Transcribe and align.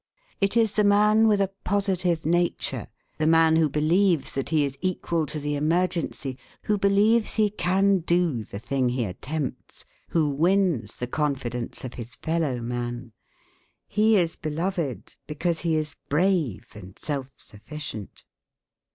It 0.39 0.57
is 0.57 0.71
the 0.71 0.83
man 0.83 1.27
with 1.27 1.39
a 1.39 1.51
positive 1.63 2.25
nature, 2.25 2.87
the 3.19 3.27
man 3.27 3.57
who 3.57 3.69
believes 3.69 4.31
that 4.31 4.49
he 4.49 4.65
is 4.65 4.75
equal 4.81 5.27
to 5.27 5.39
the 5.39 5.53
emergency, 5.53 6.39
who 6.63 6.79
believes 6.79 7.35
he 7.35 7.51
can 7.51 7.99
do 7.99 8.43
the 8.43 8.57
thing 8.57 8.89
he 8.89 9.05
attempts, 9.05 9.85
who 10.09 10.27
wins 10.27 10.95
the 10.95 11.05
confidence 11.05 11.83
of 11.83 11.93
his 11.93 12.15
fellow 12.15 12.61
man. 12.61 13.11
He 13.87 14.17
is 14.17 14.37
beloved 14.37 15.17
because 15.27 15.59
he 15.59 15.75
is 15.75 15.95
brave 16.09 16.65
and 16.73 16.97
self 16.97 17.29
sufficient. 17.35 18.25